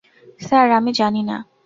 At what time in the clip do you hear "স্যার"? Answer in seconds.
0.39-0.67